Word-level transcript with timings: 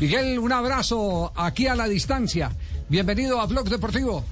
Miguel, 0.00 0.38
un 0.38 0.52
abrazo 0.52 1.32
aquí 1.36 1.66
a 1.66 1.74
la 1.74 1.86
distancia. 1.86 2.50
Bienvenido 2.88 3.40
a 3.40 3.46
Blog 3.46 3.68
Deportivo. 3.68 4.24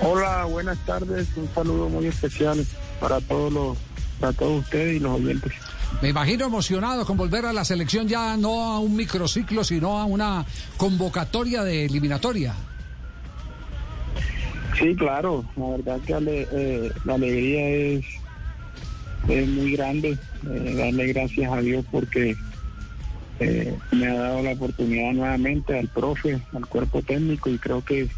Hola, 0.00 0.44
buenas 0.44 0.78
tardes. 0.86 1.26
Un 1.36 1.48
saludo 1.54 1.88
muy 1.88 2.06
especial 2.06 2.64
para 3.00 3.20
todos 3.20 3.52
los, 3.52 3.78
para 4.20 4.32
todos 4.32 4.60
ustedes 4.60 4.96
y 4.96 5.00
los 5.00 5.20
oyentes. 5.20 5.52
Me 6.00 6.10
imagino 6.10 6.46
emocionado 6.46 7.04
con 7.04 7.16
volver 7.16 7.46
a 7.46 7.52
la 7.52 7.64
selección 7.64 8.06
ya 8.06 8.36
no 8.36 8.62
a 8.72 8.78
un 8.78 8.94
microciclo, 8.94 9.64
sino 9.64 9.98
a 9.98 10.04
una 10.04 10.44
convocatoria 10.76 11.64
de 11.64 11.86
eliminatoria. 11.86 12.54
Sí, 14.78 14.94
claro. 14.94 15.44
La 15.56 15.66
verdad 15.70 16.00
que 16.06 16.14
ale- 16.14 16.46
eh, 16.52 16.92
la 17.04 17.14
alegría 17.14 17.68
es, 17.68 18.04
es 19.28 19.48
muy 19.48 19.72
grande. 19.72 20.16
Eh, 20.48 20.74
darle 20.76 21.06
gracias 21.12 21.52
a 21.52 21.56
Dios 21.60 21.84
porque 21.90 22.36
eh, 23.40 23.78
me 23.92 24.06
ha 24.06 24.14
dado 24.14 24.42
la 24.42 24.52
oportunidad 24.52 25.12
nuevamente 25.12 25.78
al 25.78 25.88
profe, 25.88 26.46
al 26.52 26.66
cuerpo 26.66 27.02
técnico 27.02 27.50
y 27.50 27.58
creo 27.58 27.82
que 27.82 28.10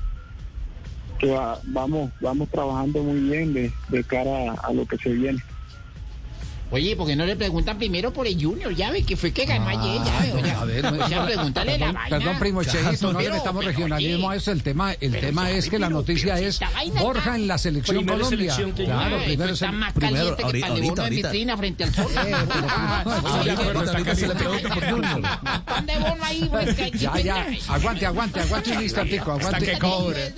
que 1.19 1.29
va- 1.31 1.61
vamos 1.65 2.13
vamos 2.21 2.49
trabajando 2.51 3.03
muy 3.03 3.21
bien 3.21 3.53
de, 3.53 3.75
de 3.89 4.05
cara 4.05 4.55
a 4.55 4.73
lo 4.73 4.87
que 4.87 4.97
se 4.99 5.11
viene. 5.11 5.43
Oye, 6.73 6.95
¿por 6.95 7.07
qué 7.09 7.17
no 7.17 7.27
le 7.27 7.35
preguntan 7.35 7.79
primero 7.79 8.13
por 8.13 8.27
el 8.29 8.41
Junior? 8.41 8.73
Ya 8.75 8.91
ve 8.93 9.03
que 9.03 9.17
fue 9.17 9.33
que 9.33 9.45
ganó 9.45 9.67
ayer, 9.69 10.01
ya 10.05 10.21
ve. 10.21 10.33
oye. 10.41 10.51
A 10.53 10.65
ver, 10.65 10.87
o 10.87 11.09
sea, 11.09 11.25
pregúntale 11.27 11.73
la 11.73 11.79
perdón, 11.79 11.95
vaina. 11.95 12.19
perdón, 12.19 12.39
primo 12.39 12.63
Cheito, 12.63 13.13
no 13.13 13.19
le 13.19 13.25
Pero, 13.25 13.37
metamos 13.39 13.65
regionalismo 13.65 14.27
oye, 14.29 14.35
a 14.35 14.39
eso. 14.39 14.53
El 14.53 14.63
tema, 14.63 14.93
el 15.01 15.13
tema 15.19 15.51
es 15.51 15.69
que 15.69 15.79
la 15.81 15.89
noticia 15.91 16.35
pero 16.37 16.47
es 16.47 16.61
Borja 17.01 17.35
en 17.35 17.49
la 17.49 17.59
selección 17.59 18.05
Colombia. 18.07 18.29
selección 18.29 18.73
que 18.73 18.85
claro, 18.85 19.17
Ay, 19.19 19.25
primero 19.27 19.53
está 19.53 19.73
más 19.73 19.93
primero, 19.93 20.15
caliente 20.37 20.37
que 20.37 20.45
ahorita, 20.45 20.67
para 20.69 20.75
el 20.79 20.83
bono 20.83 20.95
en 20.95 21.01
ahorita. 21.03 21.29
vitrina 21.31 21.57
frente 21.57 21.85
al 21.85 21.95
sol. 21.95 22.07
Ah, 22.17 23.03
Ahorita, 23.05 23.63
ahorita. 23.65 24.01
Que- 26.77 26.91
Ya, 26.99 27.19
ya, 27.21 27.47
aguante, 27.69 28.07
aguante, 28.07 28.41
aguante 28.41 28.71
un 28.77 28.83
instantico, 28.83 29.33
aguante, 29.33 29.67
que 29.67 29.79
cobre. 29.79 30.35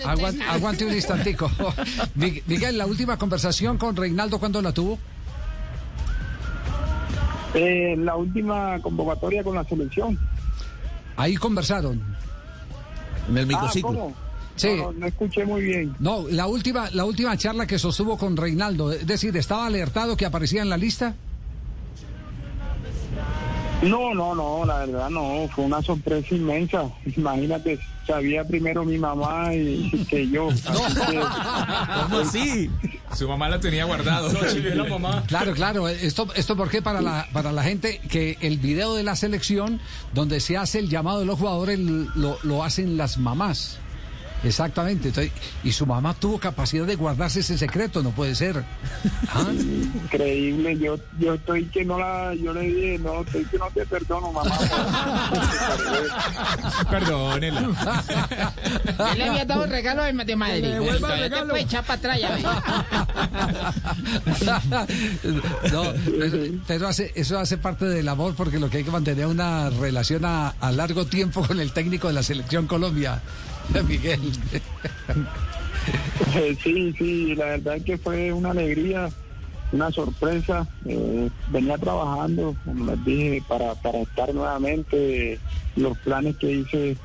aguante, 0.48 0.84
un 0.84 0.94
instantico. 0.94 1.50
Mi- 2.14 2.42
Miguel, 2.46 2.78
la 2.78 2.86
última 2.86 3.18
conversación 3.18 3.76
con 3.78 3.94
Reinaldo, 3.96 4.38
¿cuándo 4.38 4.62
la 4.62 4.72
tuvo? 4.72 4.98
Eh, 7.54 7.94
la 7.98 8.16
última 8.16 8.78
convocatoria 8.80 9.42
con 9.44 9.54
la 9.54 9.64
selección. 9.64 10.18
Ahí 11.16 11.36
conversaron. 11.36 12.00
En 13.28 13.36
el 13.36 13.44
Ah, 13.44 13.46
microciclo. 13.48 13.88
¿cómo? 13.88 14.14
Sí. 14.56 14.68
No, 14.76 14.92
no, 14.92 14.92
no 14.92 15.06
escuché 15.06 15.44
muy 15.44 15.62
bien. 15.62 15.94
No, 15.98 16.26
la 16.28 16.46
última, 16.46 16.90
la 16.90 17.04
última 17.04 17.36
charla 17.36 17.66
que 17.66 17.78
sostuvo 17.78 18.16
con 18.18 18.36
Reinaldo, 18.36 18.92
es 18.92 19.06
decir, 19.06 19.36
¿estaba 19.36 19.66
alertado 19.66 20.16
que 20.16 20.26
aparecía 20.26 20.62
en 20.62 20.68
la 20.68 20.76
lista? 20.76 21.14
No, 23.82 24.14
no, 24.14 24.32
no, 24.34 24.64
la 24.64 24.78
verdad 24.86 25.10
no, 25.10 25.48
fue 25.48 25.64
una 25.64 25.82
sorpresa 25.82 26.34
inmensa. 26.34 26.84
Imagínate, 27.16 27.78
sabía 28.06 28.44
primero 28.44 28.84
mi 28.84 28.96
mamá 28.96 29.52
y, 29.54 29.90
que 30.08 30.28
yo. 30.28 30.48
Así 30.50 30.94
que, 30.94 31.20
¿Cómo 32.02 32.18
así? 32.18 32.70
Su 33.16 33.28
mamá 33.28 33.48
la 33.48 33.60
tenía 33.60 33.84
guardado. 33.84 34.30
la 34.74 34.84
mamá. 34.84 35.24
Claro, 35.26 35.52
claro. 35.52 35.88
Esto, 35.88 36.28
esto 36.34 36.56
porque 36.56 36.82
para 36.82 37.00
la, 37.00 37.28
para 37.32 37.52
la 37.52 37.62
gente 37.62 38.00
que 38.08 38.38
el 38.40 38.58
video 38.58 38.94
de 38.94 39.02
la 39.02 39.16
selección, 39.16 39.80
donde 40.12 40.40
se 40.40 40.56
hace 40.56 40.78
el 40.78 40.88
llamado 40.88 41.20
de 41.20 41.26
los 41.26 41.38
jugadores, 41.38 41.78
lo, 41.78 42.38
lo 42.42 42.64
hacen 42.64 42.96
las 42.96 43.18
mamás. 43.18 43.78
Exactamente. 44.44 45.08
Entonces, 45.08 45.32
y 45.62 45.72
su 45.72 45.86
mamá 45.86 46.14
tuvo 46.14 46.38
capacidad 46.38 46.84
de 46.86 46.96
guardarse 46.96 47.40
ese 47.40 47.56
secreto, 47.58 48.02
no 48.02 48.10
puede 48.10 48.34
ser. 48.34 48.62
Ah, 49.34 49.46
increíble, 49.50 50.78
yo, 50.78 50.98
yo 51.18 51.32
estoy 51.34 51.64
que 51.66 51.84
no 51.86 51.98
la, 51.98 52.34
yo 52.34 52.52
le 52.52 52.60
dije, 52.62 52.98
no, 52.98 53.22
estoy 53.22 53.44
que 53.46 53.56
no 53.56 53.66
te 53.70 53.86
perdono, 53.86 54.30
mamá. 54.30 54.50
Perdónela. 56.90 57.62
Yo 58.98 59.14
le 59.14 59.24
había 59.24 59.44
dado 59.46 59.64
el 59.64 59.70
regalo 59.70 60.02
de, 60.04 60.12
de 60.12 60.36
Madrid. 60.36 60.62
devuelva 60.64 61.16
el 61.16 61.22
Entonces, 61.24 61.30
regalo. 61.30 61.46
te 61.46 61.50
puedes 61.50 61.64
echar 61.66 61.84
para 61.84 61.98
atrás, 61.98 62.20
ya 62.20 62.36
no, 65.72 65.82
pero, 66.18 66.38
pero 66.66 66.88
hace, 66.88 67.12
eso 67.14 67.38
hace 67.38 67.56
parte 67.58 67.84
del 67.86 68.08
amor 68.08 68.34
porque 68.34 68.58
lo 68.58 68.68
que 68.68 68.78
hay 68.78 68.84
que 68.84 68.90
mantener 68.90 69.26
una 69.26 69.70
relación 69.70 70.24
a, 70.24 70.48
a 70.48 70.72
largo 70.72 71.06
tiempo 71.06 71.46
con 71.46 71.60
el 71.60 71.72
técnico 71.72 72.08
de 72.08 72.14
la 72.14 72.22
selección 72.22 72.66
Colombia, 72.66 73.20
Miguel. 73.88 74.20
Eh, 76.34 76.56
sí, 76.62 76.94
sí, 76.96 77.34
la 77.34 77.46
verdad 77.46 77.76
es 77.76 77.84
que 77.84 77.98
fue 77.98 78.32
una 78.32 78.50
alegría, 78.50 79.10
una 79.72 79.90
sorpresa. 79.90 80.66
Eh, 80.84 81.30
venía 81.48 81.78
trabajando, 81.78 82.56
como 82.64 82.86
les 82.86 83.04
dije, 83.04 83.42
para, 83.46 83.74
para 83.76 84.00
estar 84.00 84.32
nuevamente. 84.34 85.38
Los 85.76 85.96
planes 85.98 86.36
que 86.36 86.52
hice 86.52 86.96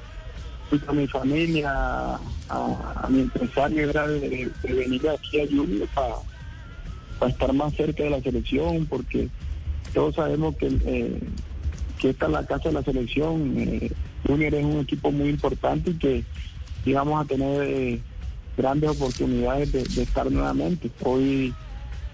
con 0.85 0.97
mi 0.97 1.07
familia, 1.07 1.71
a, 1.71 2.19
a 2.49 3.07
mi 3.09 3.21
empresario, 3.21 3.89
era 3.89 4.07
de, 4.07 4.51
venir 4.63 5.09
aquí 5.09 5.39
a 5.39 5.47
Junior 5.47 5.87
para, 5.93 6.15
para 7.19 7.31
estar 7.31 7.53
más 7.53 7.73
cerca 7.75 8.03
de 8.03 8.09
la 8.09 8.21
selección, 8.21 8.85
porque 8.85 9.29
todos 9.93 10.15
sabemos 10.15 10.55
que, 10.57 10.67
eh, 10.85 11.19
que 11.97 12.09
esta 12.09 12.25
es 12.25 12.31
la 12.31 12.45
casa 12.45 12.69
de 12.69 12.73
la 12.73 12.83
selección. 12.83 13.53
Eh, 13.57 13.91
Junior 14.27 14.53
es 14.53 14.65
un 14.65 14.79
equipo 14.81 15.11
muy 15.11 15.29
importante 15.29 15.91
y 15.91 15.97
que 15.97 16.23
íbamos 16.87 17.23
a 17.23 17.27
tener 17.27 17.63
eh, 17.63 18.01
grandes 18.57 18.89
oportunidades 18.91 19.71
de, 19.71 20.03
estar 20.03 20.31
nuevamente. 20.31 20.91
Hoy 21.03 21.55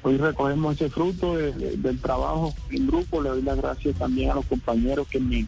hoy 0.04 0.18
recogemos 0.18 0.76
ese 0.76 0.90
fruto 0.90 1.38
de- 1.38 1.54
de- 1.54 1.78
del 1.78 2.02
trabajo 2.02 2.56
en 2.70 2.88
grupo. 2.88 3.22
Le 3.22 3.30
doy 3.30 3.42
las 3.44 3.58
gracias 3.58 3.96
también 3.98 4.32
a 4.32 4.36
los 4.36 4.46
compañeros 4.46 5.08
que 5.10 5.20
me, 5.20 5.48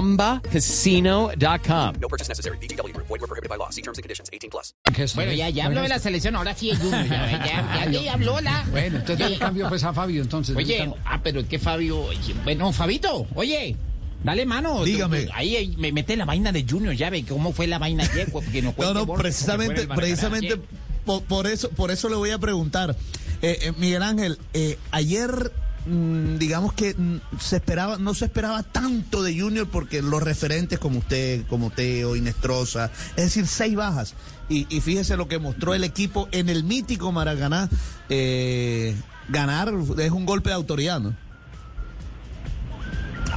chumbacasino.com. 0.00 1.94
No 2.00 2.08
purchase 2.08 2.28
necessary. 2.28 2.56
VGW 2.58 2.92
Group. 2.92 3.06
Void 3.08 3.20
were 3.20 3.26
prohibited 3.26 3.50
by 3.50 3.56
law. 3.56 3.70
See 3.70 3.82
terms 3.82 3.98
and 3.98 4.02
conditions. 4.02 4.30
18 4.32 4.50
plus. 4.50 4.74
Bueno, 5.14 5.32
ya, 5.32 5.50
ya 5.50 5.66
habló 5.66 5.82
de 5.82 5.88
la 5.88 5.98
selección, 5.98 6.36
ahora 6.36 6.54
sí 6.54 6.70
es 6.70 6.78
Junior. 6.78 7.06
Ya, 7.08 7.28
ya, 7.30 7.86
ya, 7.90 8.02
ya 8.02 8.12
habló 8.14 8.40
la. 8.40 8.64
Bueno, 8.70 8.98
entonces 8.98 9.30
le 9.30 9.38
cambio 9.38 9.68
pues 9.68 9.84
a 9.84 9.92
Fabio 9.92 10.22
entonces. 10.22 10.56
Oye, 10.56 10.90
ah, 11.04 11.20
pero 11.22 11.40
es 11.40 11.46
que 11.46 11.58
Fabio. 11.58 12.00
oye, 12.04 12.34
Bueno, 12.44 12.72
Fabito, 12.72 13.26
oye. 13.34 13.76
Dale 14.22 14.44
mano. 14.44 14.84
Dígame. 14.84 15.28
Ahí, 15.32 15.56
ahí, 15.56 15.74
me 15.78 15.92
mete 15.92 16.14
la 16.14 16.26
vaina 16.26 16.52
de 16.52 16.66
Junior, 16.68 16.94
ya 16.94 17.08
ve 17.08 17.24
cómo 17.24 17.52
fue 17.52 17.66
la 17.66 17.78
vaina 17.78 18.04
ayer. 18.04 18.30
Porque 18.30 18.60
no, 18.60 18.74
No, 18.94 19.06
Borja, 19.06 19.22
precisamente, 19.22 19.82
el 19.82 19.88
precisamente 19.88 20.60
por, 21.06 21.22
por 21.22 21.46
eso, 21.46 21.70
por 21.70 21.90
eso 21.90 22.08
le 22.08 22.16
voy 22.16 22.30
a 22.30 22.38
preguntar. 22.38 22.96
Eh, 23.42 23.58
eh, 23.62 23.72
Miguel 23.78 24.02
Ángel, 24.02 24.38
eh, 24.52 24.78
ayer 24.90 25.52
digamos 25.86 26.72
que 26.74 26.94
mm, 26.94 27.38
se 27.38 27.56
esperaba, 27.56 27.98
no 27.98 28.14
se 28.14 28.26
esperaba 28.26 28.62
tanto 28.62 29.22
de 29.22 29.38
Junior 29.38 29.68
porque 29.68 30.02
los 30.02 30.22
referentes 30.22 30.78
como 30.78 30.98
usted, 30.98 31.46
como 31.48 31.70
Teo, 31.70 32.16
Inestrosa, 32.16 32.90
es 33.16 33.24
decir, 33.24 33.46
seis 33.46 33.74
bajas. 33.74 34.14
Y, 34.48 34.64
fíjese 34.80 35.16
lo 35.16 35.28
que 35.28 35.38
mostró 35.38 35.74
el 35.74 35.84
equipo 35.84 36.28
en 36.32 36.48
el 36.48 36.64
mítico 36.64 37.12
Maracaná. 37.12 37.68
eh, 38.08 38.96
ganar 39.28 39.72
es 39.98 40.10
un 40.10 40.26
golpe 40.26 40.50
de 40.50 40.56
autoridad, 40.56 40.98
¿no? 40.98 41.14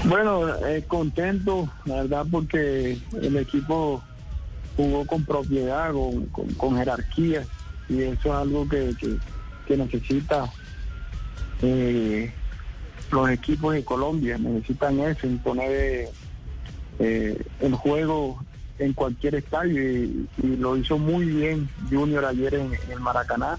Bueno, 0.05 0.47
eh, 0.65 0.83
contento, 0.87 1.69
la 1.85 1.97
verdad, 1.97 2.25
porque 2.29 2.97
el 3.21 3.37
equipo 3.37 4.03
jugó 4.75 5.05
con 5.05 5.23
propiedad, 5.23 5.93
con, 5.93 6.25
con, 6.27 6.47
con 6.55 6.77
jerarquía, 6.77 7.45
y 7.87 8.01
eso 8.01 8.29
es 8.29 8.33
algo 8.33 8.67
que, 8.67 8.95
que 9.67 9.77
necesita 9.77 10.51
eh, 11.61 12.31
los 13.11 13.29
equipos 13.29 13.73
de 13.73 13.85
Colombia, 13.85 14.37
necesitan 14.37 14.99
eso, 14.99 15.27
imponer 15.27 16.09
eh, 16.99 17.45
el 17.59 17.73
juego 17.73 18.39
en 18.79 18.93
cualquier 18.93 19.35
estadio 19.35 19.81
y, 19.81 20.27
lo 20.41 20.75
hizo 20.77 20.97
muy 20.97 21.25
bien 21.25 21.69
Junior 21.89 22.25
ayer 22.25 22.55
en, 22.55 22.71
el 22.89 22.99
Maracaná. 22.99 23.57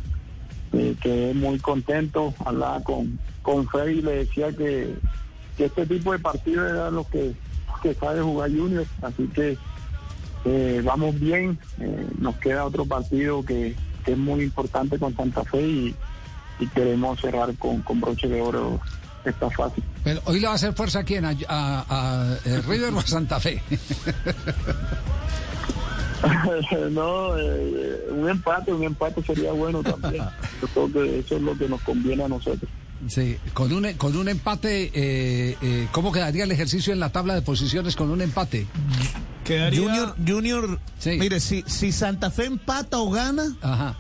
Eh, 0.73 0.97
quedé 1.01 1.35
muy 1.35 1.59
contento, 1.59 2.35
hablaba 2.45 2.83
con, 2.83 3.19
con 3.43 3.67
Freddy 3.69 3.99
y 3.99 4.03
le 4.03 4.17
decía 4.17 4.53
que, 4.53 4.95
este 5.57 5.87
tipo 5.87 6.13
de 6.13 6.19
partidos 6.19 6.69
era 6.69 6.91
lo 6.91 7.05
que, 7.09 7.33
que 7.81 7.95
sabe 7.95 8.21
jugar 8.21 8.51
Junior, 8.51 8.85
así 9.03 9.29
que 9.29 9.57
eh, 10.45 10.83
vamos 10.85 11.19
bien, 11.19 11.59
eh, 11.79 12.09
nos 12.19 12.37
queda 12.37 12.65
otro 12.65 12.85
partido 12.85 13.45
que, 13.45 13.77
que 14.05 14.13
es 14.13 14.19
muy 14.19 14.43
importante 14.43 14.99
con 14.99 15.15
Santa 15.15 15.45
Fe 15.45 15.63
y, 15.63 15.95
y 16.59 16.67
queremos 16.69 17.21
cerrar 17.21 17.55
con, 17.57 17.81
con 17.83 18.01
broche 18.01 18.29
de 18.29 18.41
oro 18.41 18.81
esta 19.25 19.51
fase. 19.51 19.83
Pero 20.05 20.21
hoy 20.27 20.41
le 20.41 20.47
va 20.47 20.53
a 20.53 20.57
hacer 20.57 20.73
fuerza 20.75 21.01
a 21.01 21.05
quién, 21.05 21.25
a, 21.25 21.31
a- 21.49 21.85
a, 21.89 22.37
eh, 22.45 22.63
River 22.67 22.93
o 22.95 22.99
a 22.99 23.07
Santa 23.07 23.41
Fe. 23.41 23.63
no, 26.91 27.37
eh, 27.39 28.07
un 28.11 28.29
empate, 28.29 28.73
un 28.73 28.85
empate 28.85 29.23
sería 29.23 29.53
bueno 29.53 29.83
también. 29.83 30.25
Yo 30.63 30.69
creo 30.69 30.93
que 30.93 31.19
eso 31.21 31.37
es 31.37 31.43
lo 31.43 31.57
que 31.57 31.69
nos 31.69 31.81
conviene 31.83 32.25
a 32.25 32.29
nosotros. 32.29 32.71
Sí, 33.09 33.37
con 33.53 33.71
un, 33.73 33.93
con 33.95 34.17
un 34.17 34.29
empate, 34.29 34.91
eh, 34.95 35.57
eh, 35.61 35.89
¿cómo 35.93 36.11
quedaría 36.11 36.45
el 36.45 36.53
ejercicio 36.53 36.93
en 36.93 37.01
la 37.01 37.11
tabla 37.13 37.35
de 37.35 37.43
posiciones 37.43 37.97
con 37.97 38.11
un 38.11 38.23
empate? 38.23 38.67
Quedaría... 39.45 39.81
Junior, 39.81 40.15
Junior, 40.27 40.81
Sí. 40.99 41.17
mire, 41.19 41.41
si, 41.41 41.63
si 41.67 41.93
Santa 41.93 42.31
Fe 42.31 42.47
empata 42.47 42.99
o 42.99 43.11
gana, 43.11 43.45
Ajá. 43.61 43.97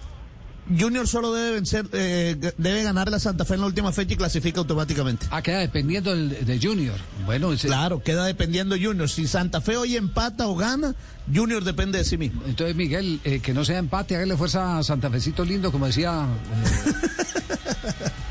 Junior 0.79 1.07
solo 1.07 1.33
debe 1.35 1.53
vencer, 1.53 1.87
eh, 1.93 2.37
debe 2.57 2.83
ganar 2.83 3.11
la 3.11 3.19
Santa 3.19 3.45
Fe 3.45 3.55
en 3.55 3.61
la 3.61 3.67
última 3.67 3.93
fecha 3.93 4.15
y 4.15 4.17
clasifica 4.17 4.61
automáticamente. 4.61 5.27
Ah, 5.31 5.43
queda 5.43 5.59
dependiendo 5.59 6.11
del, 6.15 6.45
de 6.47 6.59
Junior. 6.61 6.97
Bueno, 7.27 7.53
ese- 7.53 7.67
Claro, 7.69 8.03
queda 8.03 8.25
dependiendo 8.25 8.75
Junior. 8.81 9.09
Si 9.09 9.27
Santa 9.27 9.61
Fe 9.61 9.77
hoy 9.77 9.97
empata 9.97 10.47
o 10.49 10.57
gana, 10.57 10.95
Junior 11.33 11.63
depende 11.65 11.99
de 11.99 12.05
sí 12.05 12.17
mismo. 12.17 12.43
entonces 12.47 12.75
Miguel, 12.77 13.21
eh, 13.25 13.41
que 13.41 13.53
no 13.53 13.65
sea 13.65 13.79
empate, 13.79 14.17
hágale 14.17 14.37
fuerza 14.37 14.79
a 14.79 14.83
Santa 14.83 15.11
Fecito 15.11 15.45
lindo, 15.45 15.71
como 15.71 15.87
decía 15.87 16.27
eh, 16.27 16.93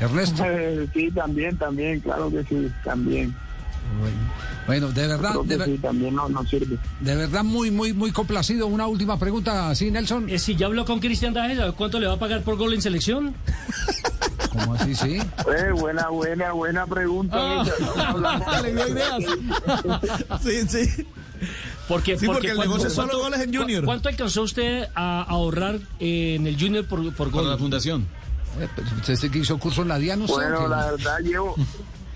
Ernesto. 0.00 0.42
Eh, 0.44 0.88
sí, 0.92 1.10
también, 1.12 1.56
también, 1.56 2.00
claro 2.00 2.30
que 2.30 2.42
sí, 2.44 2.68
también. 2.84 3.34
Bueno, 4.00 4.16
bueno, 4.66 4.88
de 4.92 5.06
verdad, 5.06 5.34
de, 5.44 5.56
ver- 5.56 5.68
sí, 5.68 5.78
también 5.78 6.14
nos 6.14 6.30
nos 6.30 6.48
sirve. 6.48 6.78
de 7.00 7.14
verdad 7.16 7.44
muy, 7.44 7.70
muy, 7.70 7.92
muy 7.92 8.10
complacido. 8.12 8.66
Una 8.66 8.86
última 8.86 9.18
pregunta, 9.18 9.74
¿sí, 9.74 9.90
Nelson? 9.90 10.28
Eh, 10.30 10.38
si 10.38 10.56
ya 10.56 10.66
habló 10.66 10.84
con 10.84 11.00
Cristian 11.00 11.34
Dajes, 11.34 11.58
¿sabe 11.58 11.72
cuánto 11.72 12.00
le 12.00 12.06
va 12.06 12.14
a 12.14 12.18
pagar 12.18 12.42
por 12.42 12.56
gol 12.56 12.72
en 12.74 12.80
selección? 12.82 13.34
¿Cómo 14.52 14.74
así, 14.74 14.94
sí? 14.94 15.16
Eh, 15.18 15.72
buena, 15.72 16.08
buena, 16.10 16.52
buena 16.52 16.86
pregunta. 16.86 17.36
Ah. 17.36 18.60
Le 18.62 18.72
dio 18.72 18.88
ideas. 18.88 19.22
Sí, 20.42 20.68
sí. 20.68 21.06
Porque, 21.88 22.16
Sí, 22.18 22.26
porque 22.26 22.48
el 22.48 22.54
¿cuánto- 22.56 22.70
negocio 22.70 22.88
es 22.88 22.94
solo 22.94 23.08
cuánto- 23.08 23.24
goles 23.24 23.40
en 23.40 23.54
Junior. 23.54 23.80
cu- 23.82 23.86
¿Cuánto 23.86 24.08
alcanzó 24.08 24.42
usted 24.42 24.88
a 24.94 25.22
ahorrar 25.22 25.80
eh, 26.00 26.36
en 26.36 26.46
el 26.46 26.58
Junior 26.58 26.86
por, 26.86 27.00
por 27.14 27.30
Por 27.30 27.42
la 27.42 27.50
gol? 27.50 27.58
fundación. 27.58 28.06
Eh, 28.60 28.68
¿Usted 29.12 29.30
que 29.30 29.40
hizo 29.40 29.58
curso 29.58 29.82
en 29.82 29.88
la 29.88 29.98
DIAN? 29.98 30.22
¿usted 30.22 30.34
o 30.34 30.36
Bueno, 30.38 30.68
la 30.68 30.92
verdad, 30.92 31.18
llevo, 31.18 31.56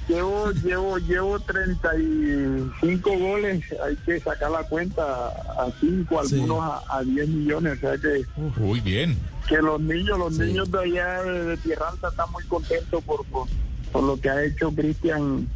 llevo, 0.08 0.50
llevo, 0.52 0.98
llevo 0.98 1.38
35 1.40 3.10
goles. 3.18 3.64
Hay 3.84 3.96
que 3.96 4.20
sacar 4.20 4.50
la 4.50 4.62
cuenta 4.64 5.02
a 5.28 5.68
5, 5.80 6.24
Sí. 6.24 6.34
algunos 6.34 6.60
a, 6.62 6.82
a 6.98 7.02
10 7.02 7.28
millones. 7.28 7.78
O 7.78 7.80
sea 7.80 7.96
que, 7.98 8.22
Uy, 8.60 8.80
bien. 8.80 9.16
que 9.48 9.58
los 9.58 9.80
niños, 9.80 10.18
los 10.18 10.38
niños 10.38 10.70
de 10.70 10.78
allá 10.80 11.22
de, 11.22 11.44
de 11.44 11.56
Tierra 11.58 11.88
Alta 11.90 12.08
están 12.08 12.30
muy 12.32 12.44
contentos 12.44 13.02
por, 13.04 13.24
por, 13.26 13.46
por 13.92 14.02
lo 14.04 14.20
que 14.20 14.28
ha 14.30 14.44
hecho 14.44 14.70
Cristian 14.72 15.48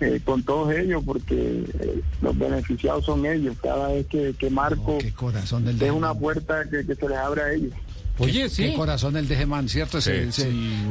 eh, 0.00 0.20
con 0.24 0.42
todos 0.42 0.72
ellos, 0.74 1.02
porque 1.06 1.64
eh, 1.80 2.00
los 2.20 2.36
beneficiados 2.38 3.04
son 3.04 3.24
ellos. 3.26 3.56
Cada 3.62 3.88
vez 3.88 4.06
que, 4.06 4.34
que 4.38 4.50
Marco 4.50 4.96
Oh, 4.96 4.98
qué 4.98 5.12
corazón 5.12 5.64
del 5.64 5.80
es 5.82 5.90
una 5.92 6.12
puerta 6.14 6.64
que, 6.68 6.84
que 6.84 6.94
se 6.94 7.08
les 7.08 7.18
abre 7.18 7.42
a 7.42 7.52
ellos. 7.52 7.72
Oye, 8.18 8.42
Qué 8.44 8.48
sí. 8.48 8.72
corazón 8.76 9.16
el 9.16 9.26
de 9.26 9.34
Gemán, 9.34 9.68
¿cierto? 9.68 9.98
Es, 9.98 10.04
Sí, 10.04 10.10
el- 10.12 10.32
sí. 10.32 10.44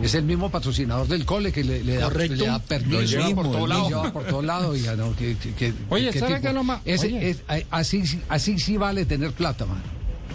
es 0.04 0.14
el 0.14 0.24
mismo 0.26 0.52
patrocinador 0.52 1.08
del 1.08 1.26
cole 1.26 1.54
que 1.54 1.64
le, 1.64 1.82
le 1.84 1.96
da, 1.96 2.10
le 2.10 2.28
da 2.36 2.60
permiso. 2.60 3.00
Lo 3.00 3.06
lleva 3.08 3.30
por 3.36 3.46
todo 3.52 3.68
lado. 3.68 3.88
lleva 3.88 4.12
por 4.14 4.24
todo 4.26 4.42
lado. 4.42 4.70
oiga, 4.72 4.96
no, 4.98 5.16
que- 5.16 5.38
Oye, 5.90 6.10
qué 6.12 6.20
¿sabe 6.20 6.32
tipo? 6.34 6.42
qué 6.42 6.48
es 6.50 6.54
lo 6.54 6.64
más- 6.66 6.82
Ese- 6.84 7.30
es- 7.30 7.44
así, 7.72 8.06
sí- 8.06 8.20
así 8.28 8.60
sí 8.60 8.76
vale 8.76 9.06
tener 9.06 9.32
plata, 9.32 9.66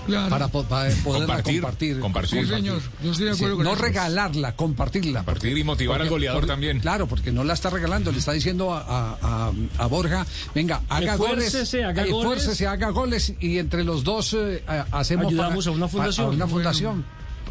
man. 0.09 0.31
Para, 0.31 0.49
po- 0.49 0.65
para 0.65 0.91
poderla 0.97 1.27
Compartir, 1.27 1.61
compartir. 1.61 2.01
compartir. 2.01 2.45
Sí, 2.47 2.51
señor. 2.55 2.81
Yo 3.03 3.11
estoy 3.13 3.27
de 3.27 3.33
acuerdo 3.33 3.63
no 3.63 3.75
regalarla, 3.75 4.57
compartirla. 4.57 5.21
Compartir 5.21 5.57
y 5.57 5.65
motivar 5.65 6.01
al 6.03 6.09
goleador 6.09 6.47
también. 6.47 6.81
Claro, 6.81 7.07
porque 7.07 7.33
no 7.33 7.45
la 7.45 7.55
está 7.55 7.71
regalando, 7.71 8.11
le 8.13 8.19
está 8.19 8.33
diciendo 8.33 8.73
a, 8.75 8.81
a- 8.81 9.19
a- 9.49 9.53
a 9.79 9.87
Borja, 9.87 10.27
venga, 10.55 10.83
haga 10.89 11.13
Esfuércese, 11.15 11.79
goles, 11.79 11.89
haga 11.91 12.03
eh, 12.07 12.11
goles. 12.11 12.33
esfuércese, 12.39 12.67
haga 12.67 12.91
goles 12.91 13.35
y 13.41 13.59
entre 13.59 13.85
los 13.85 14.05
dos 14.05 14.35
eh, 14.39 14.63
hacemos 14.93 15.27
Ayudamos 15.27 15.65
para- 15.65 15.75
a 15.75 15.77
una 15.77 15.89
fundación. 15.89 16.27
a 16.27 16.31
una 16.31 16.47
fundación 16.47 17.05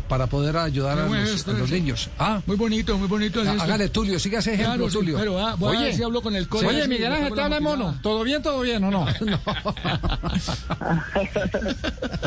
para 0.07 0.27
poder 0.27 0.57
ayudar 0.57 1.00
a 1.00 1.06
los, 1.07 1.48
a 1.48 1.51
los 1.54 1.71
niños. 1.71 2.09
Ah, 2.19 2.42
Muy 2.45 2.56
bonito, 2.56 2.98
muy 2.98 3.07
bonito. 3.07 3.42
es 3.42 3.48
esto. 3.50 3.63
hágale 3.63 3.89
Tulio, 3.89 4.19
siga 4.19 4.39
ese 4.39 4.54
ejemplo, 4.54 4.75
Claro, 4.86 4.92
Tulio. 4.92 5.18
pero 5.18 5.39
ah, 5.45 5.56
voy 5.57 5.77
a 5.77 5.81
ver 5.81 5.94
si 5.94 6.04
hablo 6.04 6.21
con 6.21 6.36
el 6.36 6.48
cole. 6.48 6.68
Oye, 6.68 6.83
Sí, 6.83 6.89
Miguel 6.89 7.12
Ángel, 7.13 7.30
¿te 7.30 7.36
la 7.36 7.45
habla 7.45 7.59
mono? 7.59 7.95
¿Todo 8.01 8.24
bien, 8.24 8.42
todo 8.42 8.62
bien 8.62 8.83
o 8.83 8.92
no? 8.92 9.06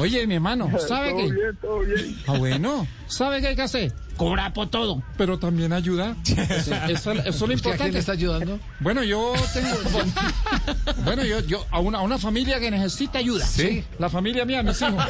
Oye, 0.00 0.26
mi 0.26 0.34
hermano, 0.34 0.70
¿sabe 0.86 1.10
todo 1.10 1.30
bien, 1.30 1.58
todo 1.60 1.78
bien. 1.80 2.16
Ah, 2.26 2.38
bueno, 2.38 2.86
¿sabe 3.06 3.40
qué 3.40 3.48
hay 3.48 3.56
que 3.56 3.62
hacer? 3.62 3.92
Cobrar 4.20 4.52
por 4.52 4.68
todo, 4.68 5.02
pero 5.16 5.38
también 5.38 5.72
ayudar. 5.72 6.14
Eso, 6.26 6.74
eso- 6.88 7.12
eso 7.12 7.12
es 7.12 7.40
lo 7.40 7.46
¿Usted 7.54 7.70
a 7.70 7.76
quién 7.76 7.92
le 7.92 7.98
importante. 7.98 7.98
está 8.00 8.12
ayudando? 8.12 8.60
Bueno, 8.78 9.02
yo 9.02 9.32
tengo. 9.54 9.70
Bueno, 11.04 11.24
yo, 11.24 11.40
yo 11.40 11.64
a 11.70 11.78
una, 11.80 11.98
a 11.98 12.02
una 12.02 12.18
familia 12.18 12.60
que 12.60 12.70
necesita 12.70 13.18
ayuda. 13.18 13.46
Sí. 13.46 13.82
La 13.98 14.10
familia 14.10 14.44
mía, 14.44 14.62
mis 14.62 14.80
hijos. 14.82 15.02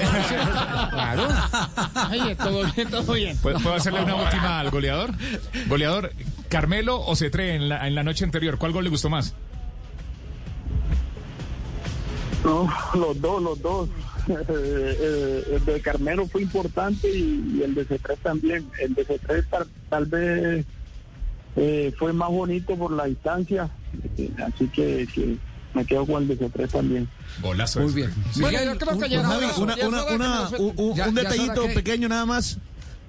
Claro. 0.90 1.26
Oye, 2.12 2.36
todo 2.36 2.62
bien, 2.76 2.88
todo 2.90 3.12
bien. 3.14 3.36
¿Puedo 3.38 3.58
puedo 3.58 3.74
hacerle 3.74 4.02
una 4.04 4.14
última 4.14 4.60
al 4.60 4.70
goleador? 4.70 5.10
Goleador, 5.66 6.12
¿Carmelo 6.48 7.00
o 7.00 7.16
Cetré 7.16 7.56
en 7.56 7.68
la, 7.68 7.88
en 7.88 7.96
la 7.96 8.04
noche 8.04 8.24
anterior? 8.24 8.58
¿Cuál 8.58 8.70
gol 8.72 8.84
le 8.84 8.90
gustó 8.90 9.10
más? 9.10 9.34
No, 12.44 12.72
los 12.94 13.20
dos, 13.20 13.42
los 13.42 13.60
dos. 13.60 13.88
Eh, 14.48 15.44
el 15.56 15.64
de 15.64 15.80
Carmelo 15.80 16.26
fue 16.26 16.42
importante 16.42 17.08
y, 17.10 17.56
y 17.58 17.62
el 17.62 17.74
de 17.74 17.86
C3 17.86 18.16
también. 18.22 18.66
El 18.80 18.94
de 18.94 19.06
C3 19.06 19.44
tal, 19.50 19.66
tal 19.88 20.06
vez 20.06 20.64
eh, 21.56 21.92
fue 21.98 22.12
más 22.12 22.30
bonito 22.30 22.76
por 22.76 22.92
la 22.92 23.04
distancia, 23.06 23.68
eh, 24.16 24.30
así 24.46 24.68
que, 24.68 25.06
que 25.12 25.36
me 25.74 25.84
quedo 25.84 26.06
con 26.06 26.22
el 26.22 26.28
de 26.28 26.38
C3 26.38 26.68
también. 26.70 27.08
Golazo. 27.42 27.80
Muy 27.80 27.92
bien. 27.92 28.12
Bueno, 28.36 28.48
Miguel, 28.58 28.68
yo 28.72 28.78
creo 28.78 28.98
que 28.98 29.04
un- 30.76 30.94
ya 30.96 31.10
detallito 31.10 31.62
que- 31.66 31.74
pequeño 31.74 32.08
nada 32.08 32.26
más. 32.26 32.58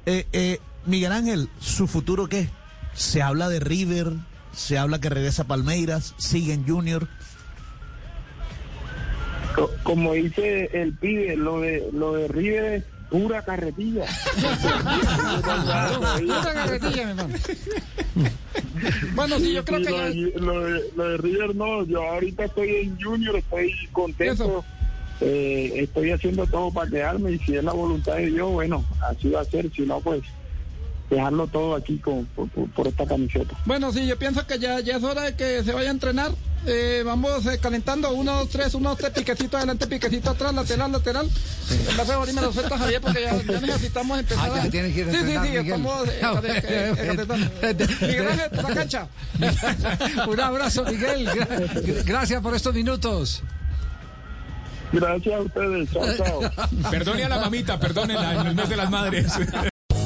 Eh, 0.05 0.25
eh, 0.33 0.59
Miguel 0.85 1.11
Ángel, 1.11 1.49
¿su 1.59 1.87
futuro 1.87 2.27
qué? 2.27 2.49
Se 2.93 3.21
habla 3.21 3.49
de 3.49 3.59
River, 3.59 4.13
se 4.53 4.77
habla 4.77 4.99
que 4.99 5.09
regresa 5.09 5.43
a 5.43 5.47
Palmeiras, 5.47 6.13
sigue 6.17 6.53
en 6.53 6.67
Junior. 6.67 7.07
Co- 9.55 9.71
Como 9.83 10.13
dice 10.13 10.69
el 10.73 10.93
pibe, 10.93 11.35
lo 11.35 11.59
de, 11.61 11.89
lo 11.93 12.13
de 12.13 12.27
River 12.27 12.73
es 12.73 12.83
pura 13.09 13.41
carretilla. 13.43 14.05
Pura 16.19 16.53
carretilla, 16.53 17.03
mi 17.05 17.09
hermano. 17.11 17.35
Bueno, 19.15 19.39
sí, 19.39 19.53
yo 19.53 19.65
creo 19.65 19.79
Sí, 19.79 19.85
que 19.85 19.91
lo, 19.91 19.97
ya. 19.97 20.05
de, 20.09 20.33
lo 20.39 20.63
de- 20.63 20.83
lo 20.95 21.09
de 21.09 21.17
River 21.17 21.55
no, 21.55 21.85
yo 21.85 22.01
ahorita 22.03 22.45
estoy 22.45 22.69
en 22.69 22.99
Junior, 23.01 23.35
estoy 23.35 23.73
contento, 23.91 24.63
eh, 25.19 25.71
estoy 25.75 26.11
haciendo 26.11 26.45
todo 26.47 26.71
para 26.71 26.89
quedarme 26.89 27.33
y 27.33 27.39
si 27.39 27.55
es 27.55 27.63
la 27.63 27.73
voluntad 27.73 28.15
de 28.15 28.27
Dios, 28.27 28.49
bueno, 28.51 28.83
así 29.09 29.29
va 29.29 29.41
a 29.41 29.45
ser, 29.45 29.71
si 29.71 29.81
no, 29.83 29.99
pues 30.01 30.21
dejarlo 31.15 31.45
todo 31.47 31.75
aquí 31.75 31.97
con, 31.99 32.25
por, 32.27 32.49
por- 32.49 32.69
por 32.71 32.87
esta 32.87 33.05
camiseta. 33.05 33.55
Bueno, 33.65 33.91
sí, 33.91 34.07
yo 34.07 34.17
pienso 34.17 34.45
que 34.47 34.57
ya, 34.59 34.79
ya 34.79 34.97
es 34.97 35.03
hora 35.03 35.23
de 35.23 35.35
que 35.35 35.63
se 35.63 35.71
vaya 35.73 35.89
a 35.89 35.91
entrenar. 35.91 36.31
Eh, 36.67 37.01
vamos 37.03 37.43
eh, 37.47 37.57
calentando, 37.59 38.11
uno, 38.13 38.33
dos, 38.37 38.49
tres, 38.49 38.75
uno, 38.75 38.89
dos, 38.89 38.99
tres, 38.99 39.09
piquecito 39.11 39.57
adelante, 39.57 39.87
piquecito 39.87 40.29
atrás, 40.29 40.53
lateral, 40.53 40.91
lateral. 40.91 41.27
En 41.89 41.97
base 41.97 42.13
ahorita 42.13 42.35
me 42.39 42.45
lo 42.47 42.53
suelta 42.53 42.77
Javier 42.77 43.01
porque 43.01 43.21
ya, 43.21 43.35
ya 43.43 43.59
necesitamos 43.61 44.19
empezar. 44.19 44.51
Ah, 44.51 44.55
ya 44.57 44.63
a- 44.63 44.69
tiene 44.69 44.93
que 44.93 44.99
ir 44.99 45.07
a 45.09 45.11
Sí, 45.11 45.17
sí, 45.17 45.21
entrenar, 45.21 45.43
sí, 45.43 45.49
Miguel. 45.49 45.65
estamos 45.65 46.07
eh, 46.07 46.21
Ah, 46.23 46.41
eh, 46.45 46.93
calentando. 46.97 47.35
Miguel 48.01 48.27
Ángel, 48.27 48.49
por 48.51 48.63
la 48.69 48.75
cancha. 48.75 49.07
Un 50.27 50.39
abrazo, 50.39 50.83
Miguel. 50.85 51.27
Gra- 51.27 52.03
Gracias 52.05 52.41
por 52.43 52.55
estos 52.55 52.73
minutos. 52.75 53.41
Gracias 54.93 55.33
a 55.35 55.39
ustedes, 55.41 55.89
chao, 55.91 56.05
chao. 56.17 56.41
Perdone 56.91 57.23
a 57.23 57.29
la 57.29 57.39
mamita, 57.39 57.79
perdónenla 57.79 58.41
en 58.41 58.47
el 58.47 58.55
mes 58.55 58.69
de 58.69 58.75
las 58.75 58.89
madres. 58.91 59.31